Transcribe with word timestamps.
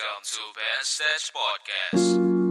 Welcome 0.00 0.22
to 0.24 0.38
Ben 0.54 0.82
Stage 0.82 1.32
Podcast. 1.36 2.49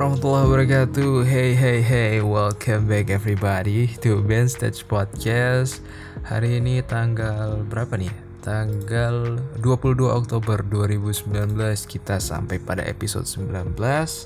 Warahmatullahi 0.00 0.48
wabarakatuh. 0.48 1.28
Hey 1.28 1.52
hey 1.52 1.84
hey 1.84 2.24
Welcome 2.24 2.88
back 2.88 3.12
everybody 3.12 3.84
To 4.00 4.24
Ben 4.24 4.48
Stage 4.48 4.88
Podcast. 4.88 5.84
Hari 6.24 6.56
ini 6.56 6.80
tanggal 6.80 7.60
berapa 7.68 8.00
nih? 8.00 8.08
Tanggal 8.40 9.36
22 9.60 10.00
Oktober 10.08 10.64
2019 10.64 11.52
Kita 11.84 12.16
sampai 12.16 12.56
pada 12.56 12.80
episode 12.88 13.28
19 13.28 13.76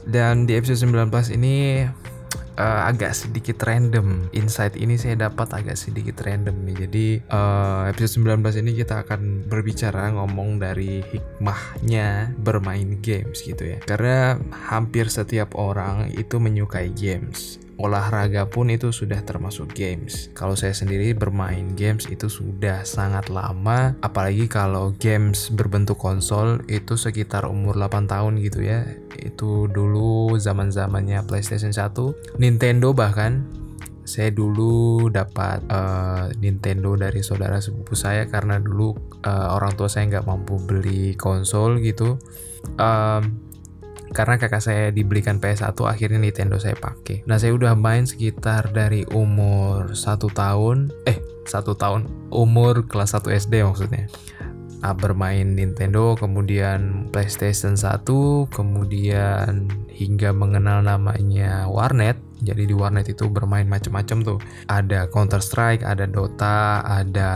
Dan 0.07 0.47
di 0.47 0.55
episode 0.55 0.87
19 0.87 1.11
ini 1.35 1.83
eh, 2.37 2.83
agak 2.91 3.17
sedikit 3.17 3.59
random. 3.65 4.31
Insight 4.37 4.77
ini 4.77 5.01
saya 5.01 5.31
dapat 5.31 5.51
agak 5.57 5.75
sedikit 5.81 6.21
random 6.23 6.55
nih. 6.69 6.77
Jadi 6.87 7.07
eh, 7.25 7.83
episode 7.91 8.23
19 8.23 8.63
ini 8.63 8.71
kita 8.77 9.03
akan 9.09 9.49
berbicara 9.49 10.13
ngomong 10.15 10.61
dari 10.61 11.01
hikmahnya 11.01 12.37
bermain 12.39 13.01
games 13.01 13.41
gitu 13.43 13.75
ya. 13.75 13.79
Karena 13.83 14.37
hampir 14.71 15.09
setiap 15.09 15.57
orang 15.57 16.13
itu 16.13 16.37
menyukai 16.37 16.93
games 16.93 17.64
olahraga 17.79 18.47
pun 18.47 18.71
itu 18.71 18.95
sudah 18.95 19.23
termasuk 19.27 19.75
games. 19.75 20.31
Kalau 20.33 20.55
saya 20.55 20.75
sendiri 20.75 21.11
bermain 21.15 21.75
games 21.75 22.07
itu 22.07 22.31
sudah 22.31 22.87
sangat 22.87 23.31
lama, 23.31 23.99
apalagi 24.03 24.47
kalau 24.47 24.95
games 24.97 25.51
berbentuk 25.51 25.99
konsol 25.99 26.63
itu 26.71 26.95
sekitar 26.95 27.47
umur 27.51 27.75
8 27.75 28.07
tahun 28.07 28.39
gitu 28.43 28.63
ya. 28.63 28.87
Itu 29.19 29.67
dulu 29.71 30.39
zaman-zamannya 30.39 31.27
PlayStation 31.27 31.75
1, 31.75 32.39
Nintendo 32.39 32.95
bahkan 32.95 33.43
saya 34.05 34.29
dulu 34.29 35.09
dapat 35.09 35.65
eh, 35.65 36.25
Nintendo 36.39 36.93
dari 36.95 37.25
saudara 37.25 37.57
sepupu 37.59 37.97
saya 37.97 38.29
karena 38.29 38.61
dulu 38.61 38.93
eh, 39.25 39.49
orang 39.49 39.73
tua 39.75 39.89
saya 39.89 40.07
nggak 40.13 40.29
mampu 40.29 40.61
beli 40.61 41.17
konsol 41.17 41.81
gitu. 41.81 42.21
Em, 42.77 43.54
karena 44.15 44.39
kakak 44.39 44.63
saya 44.63 44.95
dibelikan 44.95 45.43
PS1 45.43 45.75
akhirnya 45.75 46.23
Nintendo 46.23 46.57
saya 46.57 46.79
pakai. 46.79 47.27
Nah 47.27 47.37
saya 47.37 47.53
udah 47.53 47.75
main 47.75 48.07
sekitar 48.07 48.71
dari 48.71 49.03
umur 49.11 49.93
satu 49.99 50.31
tahun, 50.31 50.95
eh 51.05 51.19
satu 51.45 51.75
tahun 51.75 52.07
umur 52.31 52.87
kelas 52.87 53.19
1 53.19 53.35
SD 53.35 53.67
maksudnya. 53.67 54.07
Nah, 54.85 54.93
bermain 54.93 55.57
Nintendo, 55.57 56.13
kemudian 56.13 57.09
PlayStation 57.09 57.73
1, 57.73 58.05
kemudian 58.53 59.65
hingga 59.89 60.37
mengenal 60.37 60.85
namanya 60.85 61.65
warnet. 61.73 62.21
Jadi 62.45 62.69
di 62.69 62.77
warnet 62.77 63.09
itu 63.09 63.33
bermain 63.33 63.65
macam-macam 63.65 64.19
tuh. 64.21 64.39
Ada 64.69 65.09
Counter 65.09 65.41
Strike, 65.41 65.81
ada 65.89 66.05
Dota, 66.05 66.85
ada 66.85 67.33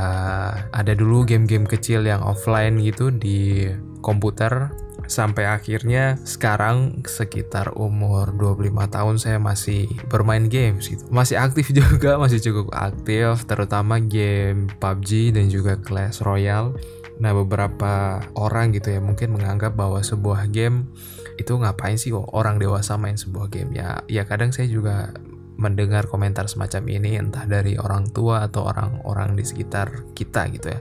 ada 0.77 0.93
dulu 0.93 1.25
game-game 1.25 1.65
kecil 1.65 2.05
yang 2.05 2.21
offline 2.21 2.77
gitu 2.85 3.09
di 3.09 3.65
komputer 4.05 4.69
sampai 5.09 5.49
akhirnya 5.49 6.21
sekarang 6.23 7.01
sekitar 7.03 7.73
umur 7.75 8.37
25 8.37 8.69
tahun 8.93 9.17
saya 9.17 9.41
masih 9.41 9.89
bermain 10.13 10.47
games 10.47 10.93
gitu. 10.93 11.03
Masih 11.09 11.41
aktif 11.41 11.73
juga, 11.81 12.21
masih 12.21 12.39
cukup 12.45 12.71
aktif 12.77 13.49
terutama 13.49 13.99
game 13.99 14.69
PUBG 14.79 15.33
dan 15.33 15.49
juga 15.49 15.81
Clash 15.81 16.21
Royale. 16.21 16.77
Nah, 17.19 17.35
beberapa 17.35 18.23
orang 18.39 18.71
gitu 18.77 18.95
ya 18.95 19.03
mungkin 19.03 19.35
menganggap 19.35 19.75
bahwa 19.75 19.99
sebuah 19.99 20.47
game 20.55 20.87
itu 21.35 21.51
ngapain 21.57 21.99
sih 21.99 22.15
orang 22.15 22.63
dewasa 22.63 22.95
main 22.95 23.17
sebuah 23.17 23.51
game 23.51 23.75
ya. 23.75 24.05
Ya 24.07 24.23
kadang 24.29 24.55
saya 24.55 24.71
juga 24.71 25.17
mendengar 25.59 26.07
komentar 26.07 26.47
semacam 26.47 26.87
ini 26.87 27.19
entah 27.19 27.43
dari 27.43 27.75
orang 27.75 28.07
tua 28.15 28.47
atau 28.47 28.71
orang-orang 28.71 29.35
di 29.35 29.43
sekitar 29.43 30.15
kita 30.15 30.47
gitu 30.55 30.71
ya. 30.71 30.81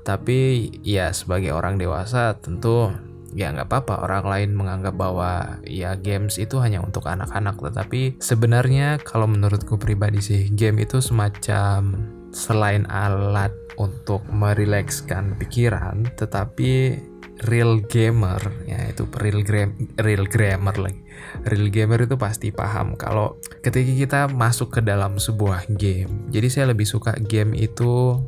Tapi 0.00 0.70
ya 0.80 1.12
sebagai 1.12 1.52
orang 1.52 1.76
dewasa 1.76 2.40
tentu 2.40 2.88
ya 3.34 3.54
nggak 3.54 3.68
apa-apa. 3.70 3.94
Orang 4.06 4.24
lain 4.26 4.50
menganggap 4.56 4.94
bahwa 4.94 5.60
ya 5.66 5.94
games 5.98 6.36
itu 6.36 6.58
hanya 6.58 6.82
untuk 6.82 7.06
anak-anak. 7.06 7.58
Tetapi 7.58 8.22
sebenarnya 8.22 9.00
kalau 9.02 9.30
menurutku 9.30 9.78
pribadi 9.78 10.20
sih 10.22 10.42
game 10.52 10.82
itu 10.82 10.98
semacam 11.02 11.94
selain 12.30 12.86
alat 12.86 13.50
untuk 13.74 14.22
merilekskan 14.30 15.34
pikiran 15.40 16.06
tetapi 16.14 17.00
real 17.48 17.80
gamer 17.88 18.36
ya 18.68 18.92
itu 18.92 19.08
real 19.16 19.40
gram 19.40 19.72
real 19.96 20.28
gamer 20.28 20.76
lagi. 20.76 21.00
Real 21.48 21.72
gamer 21.72 22.04
itu 22.04 22.16
pasti 22.20 22.52
paham 22.52 23.00
kalau 23.00 23.40
ketika 23.64 23.92
kita 23.96 24.20
masuk 24.28 24.76
ke 24.76 24.80
dalam 24.84 25.16
sebuah 25.16 25.64
game. 25.80 26.28
Jadi 26.28 26.48
saya 26.52 26.72
lebih 26.72 26.84
suka 26.84 27.16
game 27.16 27.56
itu 27.56 28.20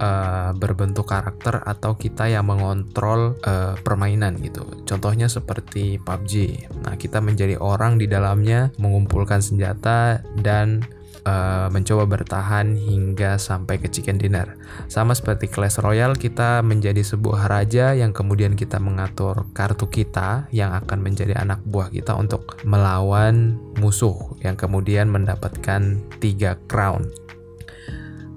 uh, 0.00 0.50
berbentuk 0.56 1.10
karakter 1.10 1.62
atau 1.62 1.94
kita 1.94 2.30
yang 2.30 2.48
mengontrol 2.48 3.38
uh, 3.44 3.74
permainan 3.82 4.38
gitu. 4.40 4.64
Contohnya 4.88 5.30
seperti 5.30 5.98
PUBG. 6.02 6.66
Nah, 6.86 6.94
kita 6.98 7.18
menjadi 7.22 7.58
orang 7.58 7.98
di 8.00 8.06
dalamnya 8.10 8.70
mengumpulkan 8.78 9.40
senjata 9.44 10.22
dan 10.38 10.82
uh, 11.26 11.68
mencoba 11.72 12.04
bertahan 12.06 12.76
hingga 12.76 13.36
sampai 13.40 13.80
ke 13.80 13.88
chicken 13.90 14.20
dinner. 14.20 14.56
Sama 14.86 15.16
seperti 15.16 15.50
Clash 15.50 15.80
Royale, 15.80 16.16
kita 16.16 16.60
menjadi 16.62 17.00
sebuah 17.00 17.50
raja 17.50 17.96
yang 17.96 18.12
kemudian 18.12 18.54
kita 18.54 18.78
mengatur 18.78 19.48
kartu 19.56 19.88
kita 19.88 20.46
yang 20.54 20.72
akan 20.76 21.00
menjadi 21.00 21.36
anak 21.40 21.60
buah 21.66 21.90
kita 21.90 22.14
untuk 22.14 22.60
melawan 22.62 23.58
musuh 23.80 24.36
yang 24.44 24.54
kemudian 24.54 25.10
mendapatkan 25.10 25.98
tiga 26.20 26.56
crown. 26.70 27.08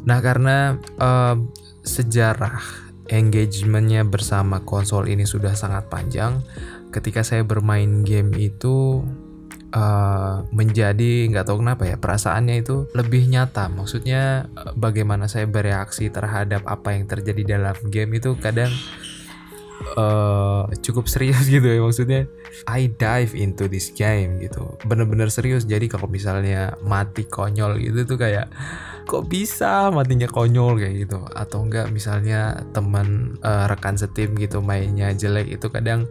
Nah 0.07 0.23
karena 0.23 0.79
uh, 1.03 1.35
sejarah 1.83 2.63
engagementnya 3.11 4.07
bersama 4.07 4.63
konsol 4.63 5.11
ini 5.11 5.27
sudah 5.27 5.51
sangat 5.51 5.91
panjang, 5.91 6.39
ketika 6.95 7.27
saya 7.27 7.43
bermain 7.43 8.07
game 8.07 8.31
itu 8.39 9.03
uh, 9.75 10.47
menjadi 10.55 11.27
nggak 11.27 11.45
tahu 11.47 11.59
kenapa 11.59 11.83
ya 11.87 11.99
perasaannya 11.99 12.55
itu 12.63 12.87
lebih 12.95 13.27
nyata. 13.27 13.67
Maksudnya 13.67 14.47
uh, 14.55 14.71
bagaimana 14.79 15.27
saya 15.27 15.43
bereaksi 15.43 16.07
terhadap 16.07 16.63
apa 16.63 16.95
yang 16.95 17.03
terjadi 17.07 17.59
dalam 17.59 17.75
game 17.91 18.19
itu 18.19 18.39
kadang 18.39 18.71
uh, 19.95 20.67
cukup 20.83 21.07
serius 21.07 21.47
gitu 21.53 21.63
ya 21.63 21.79
maksudnya 21.79 22.27
I 22.65 22.89
dive 22.89 23.37
into 23.37 23.69
this 23.69 23.93
game 23.93 24.41
gitu. 24.41 24.75
Bener-bener 24.83 25.29
serius. 25.29 25.63
Jadi 25.69 25.85
kalau 25.87 26.09
misalnya 26.09 26.73
mati 26.81 27.29
konyol 27.29 27.77
gitu 27.77 28.03
tuh 28.03 28.17
kayak 28.17 28.49
kok 29.07 29.29
bisa 29.29 29.93
matinya 29.93 30.25
konyol 30.25 30.81
kayak 30.81 31.07
gitu? 31.07 31.21
Atau 31.37 31.63
enggak 31.63 31.93
misalnya 31.93 32.65
teman 32.73 33.37
uh, 33.45 33.69
rekan 33.69 33.95
setim 33.95 34.33
gitu 34.35 34.59
mainnya 34.59 35.13
jelek 35.13 35.47
itu 35.59 35.67
kadang 35.69 36.09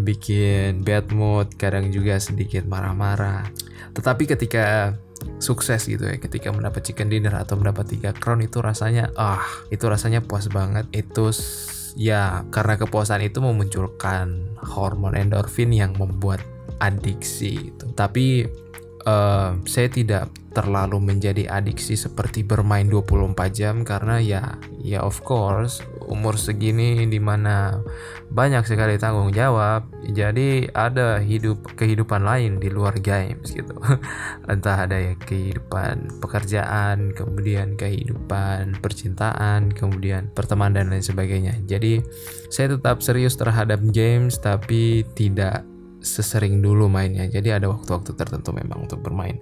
bikin 0.00 0.80
bad 0.82 1.12
mood 1.12 1.52
kadang 1.60 1.92
juga 1.92 2.16
sedikit 2.16 2.64
marah-marah. 2.64 3.46
Tetapi 3.92 4.24
ketika 4.24 4.96
sukses 5.38 5.86
gitu 5.86 6.02
ya 6.02 6.18
ketika 6.18 6.50
mendapat 6.50 6.82
chicken 6.82 7.06
dinner 7.06 7.30
atau 7.38 7.54
mendapat 7.54 7.94
tiga 7.94 8.10
crown 8.10 8.42
itu 8.42 8.58
rasanya 8.58 9.14
ah 9.14 9.42
itu 9.70 9.86
rasanya 9.86 10.24
puas 10.24 10.48
banget. 10.50 10.88
Itu 10.90 11.30
ya 11.98 12.46
karena 12.48 12.80
kepuasan 12.80 13.24
itu 13.24 13.42
memunculkan 13.44 14.56
hormon 14.60 15.16
endorfin 15.16 15.72
yang 15.74 15.92
membuat 15.96 16.40
adiksi 16.80 17.72
itu. 17.72 17.86
Tapi 17.94 18.46
uh, 19.06 19.58
saya 19.66 19.88
tidak 19.90 20.30
terlalu 20.52 21.00
menjadi 21.00 21.48
adiksi 21.48 21.96
seperti 21.96 22.44
bermain 22.44 22.86
24 22.86 23.32
jam 23.56 23.74
karena 23.88 24.20
ya 24.20 24.60
ya 24.84 25.00
of 25.00 25.24
course 25.24 25.80
umur 26.12 26.36
segini 26.36 27.08
di 27.08 27.16
mana 27.16 27.80
banyak 28.28 28.68
sekali 28.68 29.00
tanggung 29.00 29.32
jawab. 29.32 29.88
Jadi 30.12 30.68
ada 30.76 31.16
hidup 31.18 31.72
kehidupan 31.74 32.22
lain 32.22 32.60
di 32.60 32.68
luar 32.68 33.00
games 33.00 33.56
gitu. 33.56 33.72
Entah 34.52 34.84
ada 34.84 35.00
ya 35.00 35.16
kehidupan 35.16 36.20
pekerjaan 36.20 37.16
kemudian 37.16 37.80
kehidupan 37.80 38.76
percintaan 38.84 39.72
kemudian 39.72 40.28
pertemanan 40.36 40.84
dan 40.84 40.92
lain 40.92 41.04
sebagainya. 41.04 41.56
Jadi 41.64 42.04
saya 42.52 42.76
tetap 42.76 43.00
serius 43.00 43.34
terhadap 43.40 43.80
games 43.90 44.36
tapi 44.36 45.08
tidak 45.16 45.64
sesering 46.04 46.60
dulu 46.60 46.92
mainnya. 46.92 47.24
Jadi 47.30 47.48
ada 47.56 47.72
waktu-waktu 47.72 48.12
tertentu 48.12 48.52
memang 48.52 48.84
untuk 48.84 49.00
bermain. 49.00 49.40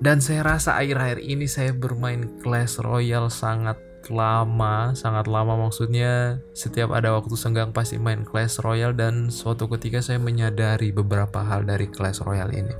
Dan 0.00 0.24
saya 0.24 0.40
rasa 0.40 0.80
akhir-akhir 0.80 1.20
ini 1.20 1.44
saya 1.44 1.76
bermain 1.76 2.40
Clash 2.40 2.80
Royale 2.80 3.28
sangat 3.28 3.89
lama, 4.08 4.96
sangat 4.96 5.28
lama 5.28 5.60
maksudnya 5.60 6.40
setiap 6.56 6.96
ada 6.96 7.12
waktu 7.12 7.36
senggang 7.36 7.76
pasti 7.76 8.00
main 8.00 8.24
Clash 8.24 8.64
Royale 8.64 8.96
dan 8.96 9.28
suatu 9.28 9.68
ketika 9.76 10.00
saya 10.00 10.16
menyadari 10.16 10.88
beberapa 10.94 11.44
hal 11.44 11.68
dari 11.68 11.90
Clash 11.92 12.24
Royale 12.24 12.56
ini. 12.56 12.74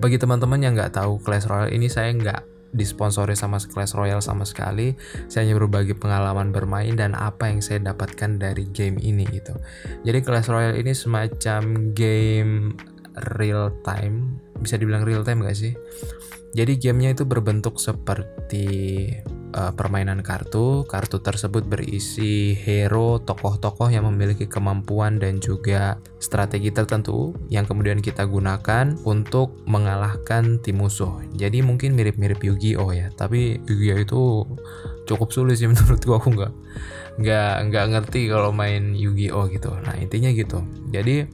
Bagi 0.00 0.16
teman-teman 0.16 0.64
yang 0.64 0.72
nggak 0.72 0.96
tahu 0.96 1.20
Clash 1.20 1.44
Royale 1.44 1.76
ini 1.76 1.92
saya 1.92 2.08
nggak 2.16 2.72
disponsori 2.72 3.36
sama 3.36 3.60
Clash 3.60 3.92
Royale 3.92 4.24
sama 4.24 4.48
sekali. 4.48 4.96
Saya 5.28 5.44
hanya 5.44 5.60
berbagi 5.60 5.92
pengalaman 5.92 6.50
bermain 6.50 6.96
dan 6.96 7.12
apa 7.12 7.52
yang 7.52 7.60
saya 7.60 7.84
dapatkan 7.84 8.40
dari 8.40 8.64
game 8.72 8.96
ini 8.98 9.28
gitu. 9.28 9.52
Jadi 10.02 10.18
Clash 10.24 10.48
Royale 10.48 10.80
ini 10.80 10.96
semacam 10.96 11.92
game 11.92 12.72
real 13.36 13.68
time, 13.84 14.40
bisa 14.64 14.80
dibilang 14.80 15.04
real 15.04 15.20
time 15.20 15.44
gak 15.44 15.56
sih? 15.56 15.76
Jadi 16.52 16.76
gamenya 16.76 17.16
itu 17.16 17.24
berbentuk 17.24 17.80
seperti 17.80 19.08
uh, 19.54 19.72
permainan 19.72 20.24
kartu. 20.24 20.84
Kartu 20.88 21.20
tersebut 21.20 21.64
berisi 21.64 22.56
hero, 22.56 23.20
tokoh-tokoh 23.22 23.92
yang 23.92 24.08
memiliki 24.08 24.48
kemampuan 24.48 25.20
dan 25.20 25.38
juga 25.38 26.00
strategi 26.18 26.72
tertentu 26.72 27.36
yang 27.52 27.68
kemudian 27.68 28.00
kita 28.00 28.24
gunakan 28.26 28.96
untuk 29.04 29.62
mengalahkan 29.68 30.58
tim 30.60 30.80
musuh. 30.80 31.22
Jadi 31.36 31.60
mungkin 31.60 31.94
mirip-mirip 31.94 32.40
Yu-Gi-Oh 32.40 32.90
ya, 32.92 33.08
tapi 33.14 33.60
Yu-Gi-Oh 33.62 33.98
itu 34.00 34.20
cukup 35.06 35.28
sulit 35.30 35.60
sih 35.60 35.68
menurutku 35.72 36.12
aku 36.16 36.32
nggak 36.32 36.52
nggak 37.12 37.52
nggak 37.68 37.86
ngerti 37.92 38.32
kalau 38.32 38.50
main 38.50 38.96
Yu-Gi-Oh 38.96 39.52
gitu. 39.52 39.70
Nah 39.84 39.94
intinya 40.00 40.32
gitu. 40.32 40.64
Jadi 40.88 41.28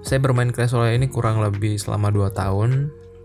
saya 0.00 0.18
bermain 0.22 0.48
Clash 0.54 0.72
Royale 0.72 0.96
ini 0.96 1.10
kurang 1.10 1.42
lebih 1.42 1.76
selama 1.76 2.08
2 2.08 2.32
tahun 2.32 2.70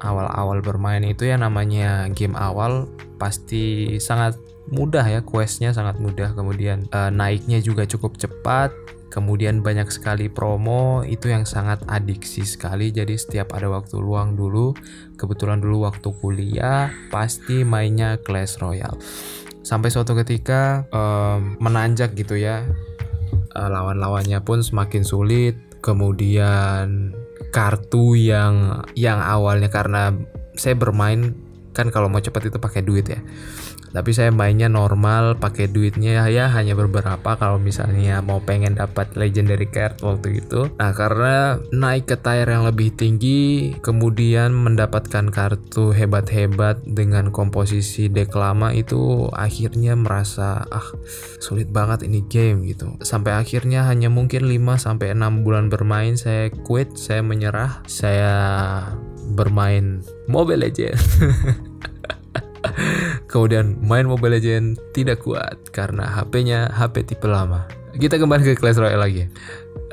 awal-awal 0.04 0.60
bermain 0.60 1.02
itu 1.08 1.32
ya 1.32 1.40
namanya 1.40 2.12
game 2.12 2.36
awal 2.36 2.92
pasti 3.18 3.96
sangat 4.04 4.36
mudah 4.70 5.04
ya 5.04 5.24
questnya 5.24 5.72
sangat 5.72 6.00
mudah. 6.00 6.36
Kemudian 6.36 6.88
uh, 6.92 7.10
naiknya 7.10 7.64
juga 7.64 7.88
cukup 7.88 8.20
cepat. 8.20 8.72
Kemudian 9.14 9.62
banyak 9.62 9.94
sekali 9.94 10.26
promo 10.26 11.06
itu 11.06 11.30
yang 11.30 11.46
sangat 11.46 11.86
adiksi 11.86 12.42
sekali. 12.50 12.90
Jadi 12.90 13.14
setiap 13.14 13.54
ada 13.54 13.70
waktu 13.70 14.02
luang 14.02 14.34
dulu 14.34 14.74
kebetulan 15.22 15.62
dulu 15.62 15.86
waktu 15.86 16.10
kuliah 16.18 16.90
pasti 17.14 17.62
mainnya 17.62 18.18
Clash 18.18 18.58
Royale. 18.58 18.98
Sampai 19.62 19.94
suatu 19.94 20.18
ketika 20.18 20.90
um, 20.90 21.56
menanjak 21.62 22.18
gitu 22.18 22.36
ya 22.36 22.66
uh, 23.54 23.70
lawan-lawannya 23.70 24.42
pun 24.42 24.66
semakin 24.66 25.06
sulit. 25.06 25.56
Kemudian 25.84 27.14
kartu 27.54 28.18
yang 28.18 28.82
yang 28.98 29.22
awalnya 29.22 29.70
karena 29.70 30.18
saya 30.58 30.74
bermain 30.74 31.38
kan 31.74 31.94
kalau 31.94 32.10
mau 32.10 32.22
cepat 32.22 32.50
itu 32.50 32.58
pakai 32.58 32.82
duit 32.82 33.06
ya 33.06 33.22
tapi 33.94 34.10
saya 34.10 34.34
mainnya 34.34 34.68
normal 34.68 35.38
pakai 35.38 35.70
duitnya 35.70 36.26
ya 36.28 36.50
hanya 36.50 36.74
beberapa 36.74 37.38
kalau 37.38 37.62
misalnya 37.62 38.26
mau 38.26 38.42
pengen 38.42 38.74
dapat 38.74 39.14
legendary 39.14 39.70
card 39.70 40.02
waktu 40.02 40.42
itu. 40.42 40.68
Nah 40.82 40.92
karena 40.98 41.62
naik 41.70 42.10
ke 42.10 42.18
tier 42.18 42.50
yang 42.50 42.66
lebih 42.66 42.90
tinggi 42.98 43.72
kemudian 43.86 44.50
mendapatkan 44.52 45.30
kartu 45.30 45.94
hebat-hebat 45.94 46.82
dengan 46.90 47.30
komposisi 47.30 48.10
deck 48.10 48.34
lama 48.34 48.74
itu 48.74 49.30
akhirnya 49.30 49.94
merasa 49.94 50.66
ah 50.74 50.90
sulit 51.38 51.70
banget 51.70 52.10
ini 52.10 52.26
game 52.26 52.66
gitu. 52.66 52.98
Sampai 53.06 53.38
akhirnya 53.38 53.86
hanya 53.86 54.10
mungkin 54.10 54.50
5 54.50 54.82
sampai 54.82 55.14
6 55.14 55.46
bulan 55.46 55.70
bermain 55.70 56.18
saya 56.18 56.50
quit 56.66 56.98
saya 56.98 57.22
menyerah 57.22 57.86
saya 57.86 58.34
bermain 59.38 60.02
Mobile 60.28 60.68
Legends 60.68 61.00
Kemudian 63.32 63.80
main 63.84 64.08
Mobile 64.08 64.40
Legend 64.40 64.80
tidak 64.96 65.24
kuat 65.24 65.72
karena 65.72 66.08
HP-nya 66.08 66.72
HP 66.72 67.08
tipe 67.08 67.28
lama. 67.28 67.68
Kita 67.94 68.18
kembali 68.18 68.42
ke 68.42 68.58
Clash 68.58 68.82
Royale 68.82 68.98
lagi. 68.98 69.24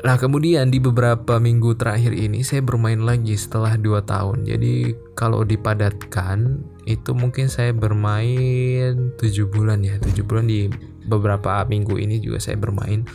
Nah 0.01 0.17
kemudian 0.17 0.73
di 0.73 0.81
beberapa 0.81 1.37
minggu 1.37 1.77
terakhir 1.77 2.17
ini 2.17 2.41
saya 2.41 2.65
bermain 2.65 3.05
lagi 3.05 3.37
setelah 3.37 3.77
2 3.77 4.01
tahun. 4.01 4.49
Jadi 4.49 4.97
kalau 5.13 5.45
dipadatkan 5.45 6.65
itu 6.89 7.13
mungkin 7.13 7.45
saya 7.45 7.69
bermain 7.69 9.13
7 9.21 9.45
bulan 9.45 9.85
ya. 9.85 10.01
7 10.01 10.25
bulan 10.25 10.49
di 10.49 10.65
beberapa 11.05 11.61
minggu 11.69 12.01
ini 12.01 12.17
juga 12.17 12.41
saya 12.41 12.57
bermain. 12.57 13.05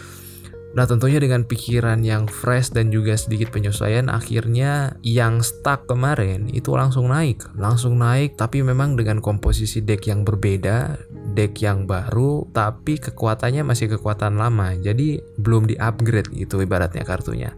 Nah 0.77 0.85
tentunya 0.85 1.17
dengan 1.17 1.49
pikiran 1.49 2.05
yang 2.05 2.29
fresh 2.29 2.77
dan 2.77 2.93
juga 2.93 3.17
sedikit 3.17 3.49
penyesuaian 3.49 4.13
akhirnya 4.13 5.01
yang 5.01 5.41
stuck 5.41 5.89
kemarin 5.89 6.53
itu 6.53 6.77
langsung 6.77 7.09
naik. 7.09 7.49
Langsung 7.57 7.97
naik 7.97 8.37
tapi 8.37 8.61
memang 8.61 8.93
dengan 8.93 9.25
komposisi 9.25 9.81
deck 9.81 10.05
yang 10.05 10.23
berbeda 10.29 11.01
Deck 11.37 11.61
yang 11.61 11.85
baru 11.85 12.49
tapi 12.53 13.01
kekuatannya 13.01 13.65
masih 13.65 13.93
kekuatan 13.97 14.37
lama. 14.37 14.77
Jadi 14.77 15.21
belum 15.41 15.69
di 15.69 15.81
upgrade 15.81 16.29
gitu 16.33 16.61
ibaratnya 16.61 17.09
kartunya. 17.09 17.57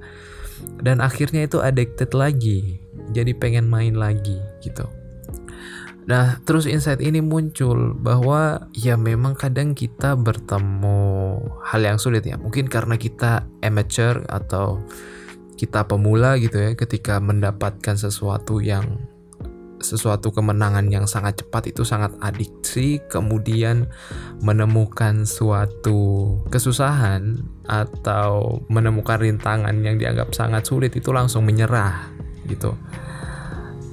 Dan 0.82 1.02
akhirnya 1.02 1.46
itu 1.46 1.58
addicted 1.58 2.14
lagi. 2.14 2.82
Jadi 3.14 3.34
pengen 3.34 3.66
main 3.66 3.94
lagi 3.98 4.38
gitu 4.62 4.97
Nah, 6.08 6.40
terus 6.48 6.64
insight 6.64 7.04
ini 7.04 7.20
muncul 7.20 7.92
bahwa 7.92 8.72
ya 8.72 8.96
memang 8.96 9.36
kadang 9.36 9.76
kita 9.76 10.16
bertemu 10.16 11.36
hal 11.60 11.84
yang 11.84 12.00
sulit 12.00 12.24
ya. 12.24 12.40
Mungkin 12.40 12.64
karena 12.72 12.96
kita 12.96 13.44
amateur 13.60 14.24
atau 14.24 14.80
kita 15.60 15.84
pemula 15.84 16.40
gitu 16.40 16.56
ya 16.56 16.72
ketika 16.72 17.20
mendapatkan 17.20 17.98
sesuatu 17.98 18.64
yang 18.64 19.04
sesuatu 19.78 20.34
kemenangan 20.34 20.90
yang 20.90 21.06
sangat 21.06 21.44
cepat 21.44 21.70
itu 21.70 21.86
sangat 21.86 22.10
adiksi 22.18 22.98
kemudian 23.06 23.86
menemukan 24.42 25.22
suatu 25.22 26.34
kesusahan 26.50 27.42
atau 27.66 28.58
menemukan 28.66 29.22
rintangan 29.22 29.76
yang 29.86 29.94
dianggap 30.00 30.34
sangat 30.34 30.66
sulit 30.66 30.90
itu 30.98 31.14
langsung 31.14 31.46
menyerah 31.46 32.10
gitu 32.50 32.74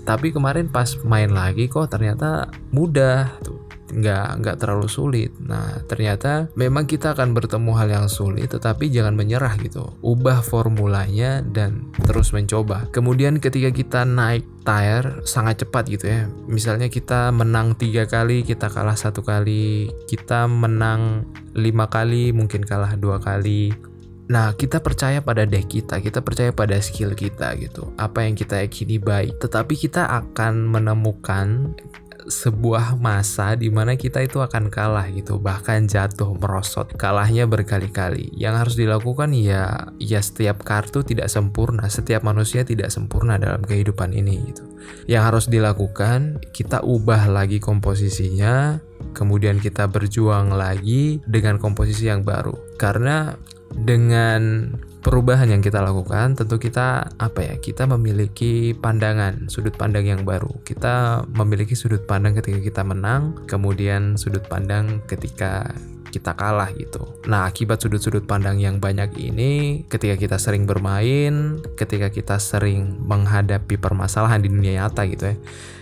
tapi 0.06 0.30
kemarin 0.30 0.70
pas 0.70 0.88
main 1.02 1.34
lagi 1.34 1.66
kok 1.66 1.90
ternyata 1.90 2.48
mudah 2.70 3.42
tuh 3.42 3.66
nggak 3.96 4.28
nggak 4.42 4.58
terlalu 4.58 4.88
sulit. 4.90 5.32
Nah 5.42 5.82
ternyata 5.86 6.50
memang 6.58 6.90
kita 6.90 7.14
akan 7.14 7.38
bertemu 7.38 7.72
hal 7.78 7.90
yang 7.90 8.08
sulit, 8.10 8.50
tetapi 8.50 8.90
jangan 8.90 9.14
menyerah 9.14 9.54
gitu. 9.62 9.94
Ubah 10.02 10.42
formulanya 10.42 11.46
dan 11.46 11.94
terus 12.04 12.34
mencoba. 12.34 12.90
Kemudian 12.90 13.38
ketika 13.38 13.70
kita 13.70 14.02
naik 14.04 14.46
tier 14.66 15.22
sangat 15.24 15.62
cepat 15.64 15.86
gitu 15.88 16.06
ya. 16.10 16.26
Misalnya 16.50 16.90
kita 16.90 17.30
menang 17.30 17.78
tiga 17.78 18.10
kali, 18.10 18.42
kita 18.42 18.74
kalah 18.74 18.98
satu 18.98 19.22
kali, 19.22 19.94
kita 20.10 20.50
menang 20.50 21.30
lima 21.54 21.88
kali, 21.88 22.34
mungkin 22.34 22.66
kalah 22.66 22.98
dua 22.98 23.22
kali. 23.22 23.95
Nah, 24.26 24.58
kita 24.58 24.82
percaya 24.82 25.22
pada 25.22 25.46
deck 25.46 25.70
kita, 25.70 26.02
kita 26.02 26.26
percaya 26.26 26.50
pada 26.50 26.82
skill 26.82 27.14
kita 27.14 27.54
gitu. 27.62 27.94
Apa 28.02 28.26
yang 28.26 28.34
kita 28.34 28.58
yakini 28.58 28.98
baik, 28.98 29.38
tetapi 29.38 29.78
kita 29.78 30.10
akan 30.10 30.66
menemukan 30.66 31.78
sebuah 32.26 32.98
masa 32.98 33.54
di 33.54 33.70
mana 33.70 33.94
kita 33.94 34.26
itu 34.26 34.42
akan 34.42 34.74
kalah 34.74 35.06
gitu, 35.14 35.38
bahkan 35.38 35.86
jatuh 35.86 36.34
merosot, 36.34 36.90
kalahnya 36.98 37.46
berkali-kali. 37.46 38.34
Yang 38.34 38.56
harus 38.66 38.76
dilakukan 38.82 39.30
ya 39.38 39.94
ya 40.02 40.20
setiap 40.26 40.66
kartu 40.66 41.06
tidak 41.06 41.30
sempurna, 41.30 41.86
setiap 41.86 42.26
manusia 42.26 42.66
tidak 42.66 42.90
sempurna 42.90 43.38
dalam 43.38 43.62
kehidupan 43.62 44.10
ini 44.10 44.42
gitu. 44.50 44.66
Yang 45.06 45.24
harus 45.24 45.46
dilakukan 45.50 46.42
kita 46.50 46.82
ubah 46.82 47.30
lagi 47.30 47.62
komposisinya, 47.62 48.82
kemudian 49.14 49.62
kita 49.62 49.86
berjuang 49.86 50.50
lagi 50.54 51.22
dengan 51.30 51.62
komposisi 51.62 52.10
yang 52.10 52.26
baru. 52.26 52.58
Karena 52.82 53.38
dengan 53.76 54.72
perubahan 55.06 55.46
yang 55.54 55.62
kita 55.62 55.86
lakukan 55.86 56.34
tentu 56.34 56.58
kita 56.58 57.14
apa 57.22 57.46
ya 57.46 57.54
kita 57.62 57.86
memiliki 57.86 58.74
pandangan 58.74 59.46
sudut 59.54 59.78
pandang 59.78 60.10
yang 60.10 60.26
baru 60.26 60.50
kita 60.66 61.30
memiliki 61.30 61.78
sudut 61.78 62.10
pandang 62.10 62.34
ketika 62.34 62.58
kita 62.58 62.82
menang 62.82 63.38
kemudian 63.46 64.18
sudut 64.18 64.42
pandang 64.50 65.06
ketika 65.06 65.70
kita 66.16 66.32
kalah 66.32 66.72
gitu. 66.80 67.04
Nah, 67.28 67.44
akibat 67.44 67.84
sudut-sudut 67.84 68.24
pandang 68.24 68.56
yang 68.56 68.80
banyak 68.80 69.20
ini, 69.20 69.84
ketika 69.92 70.16
kita 70.16 70.40
sering 70.40 70.64
bermain, 70.64 71.60
ketika 71.76 72.08
kita 72.08 72.40
sering 72.40 73.04
menghadapi 73.04 73.76
permasalahan 73.76 74.40
di 74.40 74.48
dunia 74.48 74.80
nyata 74.80 75.04
gitu 75.12 75.36
ya, 75.36 75.38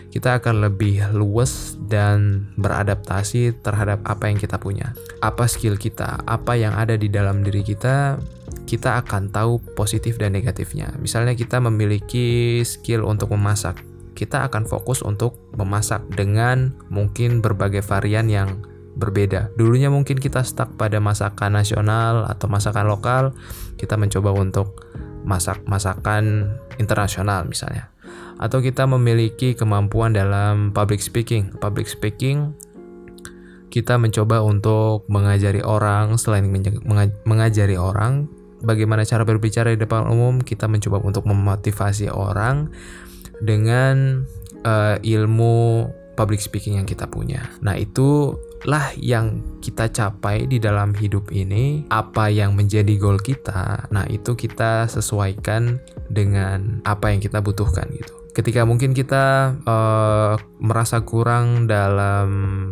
kita 0.10 0.42
akan 0.42 0.66
lebih 0.66 1.06
luwes 1.14 1.78
dan 1.86 2.50
beradaptasi 2.58 3.62
terhadap 3.62 4.02
apa 4.10 4.34
yang 4.34 4.42
kita 4.42 4.58
punya. 4.58 4.98
Apa 5.22 5.46
skill 5.46 5.78
kita, 5.78 6.26
apa 6.26 6.58
yang 6.58 6.74
ada 6.74 6.98
di 6.98 7.14
dalam 7.14 7.46
diri 7.46 7.62
kita, 7.62 8.18
kita 8.74 9.06
akan 9.06 9.30
tahu 9.30 9.62
positif 9.78 10.18
dan 10.18 10.34
negatifnya. 10.34 10.90
Misalnya 10.98 11.38
kita 11.38 11.62
memiliki 11.62 12.58
skill 12.66 13.06
untuk 13.06 13.30
memasak, 13.30 13.86
kita 14.18 14.50
akan 14.50 14.66
fokus 14.66 15.06
untuk 15.06 15.38
memasak 15.54 16.02
dengan 16.18 16.74
mungkin 16.90 17.38
berbagai 17.38 17.86
varian 17.86 18.26
yang 18.34 18.66
berbeda. 18.98 19.54
Dulunya 19.54 19.94
mungkin 19.94 20.18
kita 20.18 20.42
stuck 20.42 20.74
pada 20.74 20.98
masakan 20.98 21.54
nasional 21.54 22.26
atau 22.26 22.50
masakan 22.50 22.90
lokal, 22.90 23.38
kita 23.78 23.94
mencoba 23.94 24.34
untuk 24.34 24.90
masak 25.22 25.62
masakan 25.70 26.58
internasional 26.82 27.46
misalnya. 27.46 27.94
Atau 28.42 28.66
kita 28.66 28.90
memiliki 28.90 29.54
kemampuan 29.54 30.18
dalam 30.18 30.74
public 30.74 30.98
speaking. 30.98 31.54
Public 31.62 31.86
speaking 31.86 32.58
kita 33.70 33.98
mencoba 33.98 34.42
untuk 34.46 35.06
mengajari 35.10 35.62
orang 35.62 36.18
selain 36.22 36.46
mengajari 37.26 37.78
orang 37.78 38.30
bagaimana 38.64 39.04
cara 39.04 39.28
berbicara 39.28 39.76
di 39.76 39.80
depan 39.80 40.08
umum, 40.10 40.40
kita 40.40 40.66
mencoba 40.72 41.04
untuk 41.04 41.28
memotivasi 41.28 42.10
orang 42.10 42.72
dengan 43.44 44.24
uh, 44.64 44.96
ilmu 45.04 45.88
public 46.16 46.40
speaking 46.40 46.80
yang 46.80 46.88
kita 46.88 47.10
punya. 47.10 47.44
Nah, 47.60 47.76
itu 47.76 48.38
lah 48.64 48.96
yang 48.96 49.44
kita 49.60 49.92
capai 49.92 50.48
di 50.48 50.62
dalam 50.62 50.96
hidup 50.96 51.34
ini, 51.36 51.84
apa 51.92 52.32
yang 52.32 52.56
menjadi 52.56 52.96
goal 52.96 53.20
kita. 53.20 53.92
Nah, 53.92 54.08
itu 54.08 54.38
kita 54.38 54.88
sesuaikan 54.88 55.82
dengan 56.08 56.80
apa 56.88 57.12
yang 57.12 57.20
kita 57.20 57.44
butuhkan 57.44 57.90
gitu. 57.92 58.23
Ketika 58.34 58.66
mungkin 58.66 58.98
kita 58.98 59.54
uh, 59.62 60.34
merasa 60.58 61.06
kurang 61.06 61.70
dalam 61.70 62.28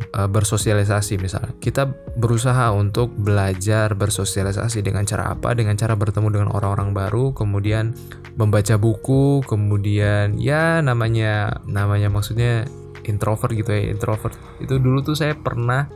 uh, 0.10 0.26
bersosialisasi 0.26 1.22
misalnya, 1.22 1.54
kita 1.62 1.86
berusaha 2.18 2.74
untuk 2.74 3.14
belajar 3.14 3.94
bersosialisasi 3.94 4.82
dengan 4.82 5.06
cara 5.06 5.38
apa? 5.38 5.54
Dengan 5.54 5.78
cara 5.78 5.94
bertemu 5.94 6.34
dengan 6.34 6.50
orang-orang 6.50 6.98
baru, 6.98 7.38
kemudian 7.38 7.94
membaca 8.42 8.74
buku, 8.82 9.46
kemudian 9.46 10.42
ya 10.42 10.82
namanya 10.82 11.62
namanya 11.70 12.10
maksudnya 12.10 12.66
introvert 13.06 13.54
gitu 13.54 13.70
ya 13.74 13.94
introvert 13.94 14.38
itu 14.62 14.78
dulu 14.78 15.02
tuh 15.02 15.18
saya 15.18 15.34
pernah 15.34 15.90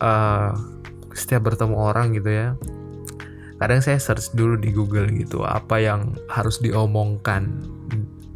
uh, 0.00 0.52
setiap 1.16 1.52
bertemu 1.52 1.76
orang 1.76 2.12
gitu 2.16 2.30
ya 2.30 2.48
kadang 3.60 3.84
saya 3.84 4.00
search 4.00 4.32
dulu 4.32 4.56
di 4.56 4.72
Google 4.72 5.08
gitu 5.12 5.44
apa 5.44 5.76
yang 5.80 6.16
harus 6.32 6.64
diomongkan 6.64 7.60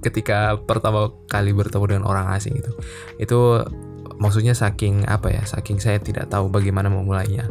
ketika 0.05 0.61
pertama 0.61 1.09
kali 1.33 1.57
bertemu 1.57 1.97
dengan 1.97 2.05
orang 2.05 2.27
asing 2.37 2.61
itu. 2.61 2.71
Itu 3.17 3.65
maksudnya 4.21 4.53
saking 4.53 5.09
apa 5.09 5.33
ya 5.33 5.43
saking 5.49 5.81
saya 5.81 5.97
tidak 5.99 6.29
tahu 6.29 6.53
bagaimana 6.53 6.93
memulainya. 6.93 7.49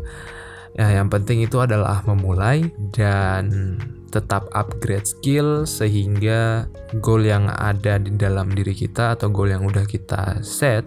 Ya 0.74 0.90
yang 0.90 1.10
penting 1.10 1.42
itu 1.46 1.62
adalah 1.62 2.02
memulai 2.06 2.70
dan 2.94 3.78
tetap 4.10 4.50
upgrade 4.54 5.06
skill 5.06 5.66
sehingga 5.66 6.70
goal 7.02 7.26
yang 7.26 7.50
ada 7.50 7.98
di 7.98 8.14
dalam 8.14 8.54
diri 8.54 8.78
kita 8.78 9.18
atau 9.18 9.30
goal 9.34 9.50
yang 9.50 9.66
udah 9.66 9.86
kita 9.86 10.42
set 10.46 10.86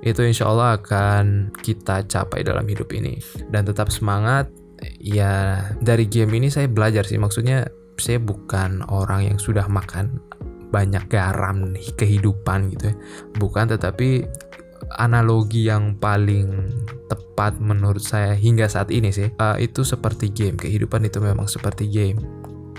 itu 0.00 0.24
insya 0.24 0.48
Allah 0.48 0.80
akan 0.80 1.52
kita 1.60 2.08
capai 2.08 2.40
dalam 2.40 2.64
hidup 2.64 2.88
ini. 2.96 3.20
Dan 3.52 3.68
tetap 3.68 3.92
semangat. 3.92 4.48
Ya 4.96 5.60
dari 5.84 6.08
game 6.08 6.40
ini 6.40 6.48
saya 6.48 6.64
belajar 6.64 7.04
sih. 7.04 7.20
Maksudnya 7.20 7.68
saya 8.00 8.16
bukan 8.16 8.80
orang 8.88 9.28
yang 9.28 9.36
sudah 9.36 9.68
makan 9.68 10.24
banyak 10.70 11.10
garam 11.10 11.74
nih 11.74 11.92
kehidupan 11.94 12.72
gitu 12.74 12.94
ya. 12.94 12.96
Bukan 13.36 13.70
tetapi 13.74 14.24
analogi 14.96 15.68
yang 15.68 15.94
paling 15.98 16.72
tepat 17.06 17.58
menurut 17.60 18.02
saya 18.02 18.34
hingga 18.34 18.66
saat 18.66 18.88
ini 18.90 19.10
sih 19.12 19.30
uh, 19.38 19.58
itu 19.60 19.84
seperti 19.84 20.30
game. 20.32 20.56
Kehidupan 20.56 21.06
itu 21.06 21.18
memang 21.20 21.46
seperti 21.46 21.90
game. 21.90 22.18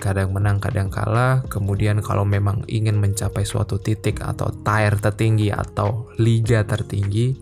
Kadang 0.01 0.33
menang 0.33 0.57
kadang 0.57 0.89
kalah. 0.89 1.45
Kemudian 1.45 2.01
kalau 2.01 2.25
memang 2.25 2.65
ingin 2.65 2.97
mencapai 2.97 3.45
suatu 3.45 3.77
titik 3.77 4.23
atau 4.25 4.49
tier 4.65 4.97
tertinggi 4.97 5.53
atau 5.53 6.09
liga 6.17 6.65
tertinggi 6.65 7.37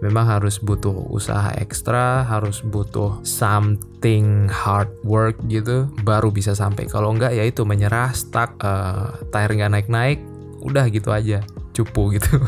memang 0.00 0.24
harus 0.26 0.56
butuh 0.60 0.92
usaha 1.12 1.52
ekstra 1.60 2.24
harus 2.24 2.64
butuh 2.64 3.20
something 3.24 4.48
hard 4.48 4.88
work 5.04 5.36
gitu 5.46 5.88
baru 6.02 6.32
bisa 6.32 6.56
sampai. 6.56 6.88
Kalau 6.88 7.12
enggak 7.12 7.36
ya 7.36 7.44
itu 7.44 7.64
menyerah 7.68 8.12
stuck 8.16 8.56
uh, 8.64 9.20
tier 9.28 9.52
nggak 9.52 9.72
naik 9.72 9.88
naik 9.88 10.18
udah 10.60 10.88
gitu 10.88 11.12
aja 11.12 11.44
cupu 11.76 12.16
gitu. 12.16 12.40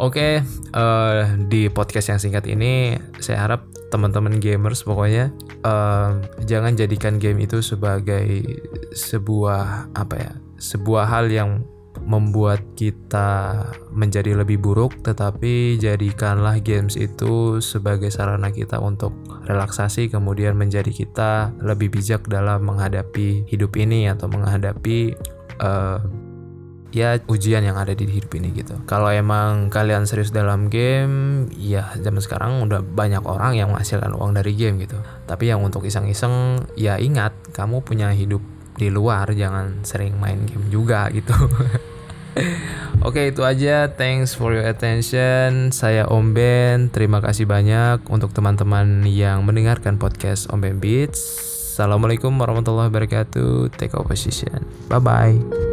Oke, 0.00 0.16
okay, 0.16 0.32
uh, 0.72 0.80
eh, 0.80 1.24
di 1.44 1.68
podcast 1.68 2.08
yang 2.08 2.16
singkat 2.16 2.48
ini 2.48 2.96
saya 3.20 3.44
harap 3.44 3.68
teman-teman 3.92 4.40
gamers 4.40 4.80
pokoknya 4.80 5.28
uh, 5.66 6.16
jangan 6.48 6.72
jadikan 6.78 7.20
game 7.20 7.44
itu 7.44 7.60
sebagai 7.60 8.24
sebuah 8.96 9.92
apa 9.92 10.14
ya 10.16 10.32
sebuah 10.56 11.04
hal 11.10 11.26
yang 11.28 11.66
membuat 12.04 12.62
kita 12.74 13.64
menjadi 13.92 14.38
lebih 14.38 14.60
buruk 14.60 15.00
tetapi 15.04 15.76
jadikanlah 15.76 16.58
games 16.60 16.96
itu 16.96 17.58
sebagai 17.62 18.08
sarana 18.08 18.52
kita 18.52 18.78
untuk 18.78 19.12
relaksasi 19.46 20.08
kemudian 20.12 20.54
menjadi 20.54 20.90
kita 20.90 21.54
lebih 21.60 21.90
bijak 21.90 22.26
dalam 22.26 22.64
menghadapi 22.64 23.48
hidup 23.48 23.74
ini 23.76 24.08
atau 24.08 24.30
menghadapi 24.30 25.14
uh, 25.60 26.00
ya 26.90 27.22
ujian 27.30 27.62
yang 27.62 27.78
ada 27.78 27.94
di 27.94 28.06
hidup 28.06 28.34
ini 28.34 28.50
gitu. 28.54 28.74
Kalau 28.86 29.10
emang 29.10 29.70
kalian 29.70 30.06
serius 30.06 30.34
dalam 30.34 30.66
game, 30.66 31.46
ya 31.54 31.94
zaman 31.98 32.18
sekarang 32.18 32.66
udah 32.66 32.82
banyak 32.82 33.22
orang 33.22 33.54
yang 33.54 33.70
menghasilkan 33.70 34.10
uang 34.14 34.34
dari 34.34 34.54
game 34.58 34.82
gitu. 34.82 34.98
Tapi 35.26 35.54
yang 35.54 35.62
untuk 35.62 35.86
iseng-iseng, 35.86 36.66
ya 36.74 36.98
ingat 36.98 37.32
kamu 37.54 37.82
punya 37.86 38.10
hidup 38.10 38.42
di 38.74 38.90
luar, 38.90 39.30
jangan 39.34 39.86
sering 39.86 40.18
main 40.18 40.42
game 40.46 40.66
juga 40.68 41.06
gitu. 41.14 41.34
Oke 43.06 43.32
itu 43.32 43.42
aja. 43.42 43.88
Thanks 43.90 44.36
for 44.36 44.52
your 44.52 44.66
attention. 44.66 45.72
Saya 45.72 46.06
Om 46.06 46.36
Ben. 46.36 46.92
Terima 46.92 47.24
kasih 47.24 47.48
banyak 47.48 48.06
Untuk 48.12 48.36
teman-teman 48.36 49.08
yang 49.08 49.42
mendengarkan 49.46 49.96
podcast 49.96 50.50
Om 50.52 50.60
Ben 50.60 50.78
Beats. 50.78 51.50
Assalamualaikum 51.70 52.34
warahmatullahi 52.36 52.92
wabarakatuh. 52.92 53.72
Take 53.78 53.96
a 53.96 54.04
position 54.04 54.68
Bye 54.92 55.00
bye 55.00 55.69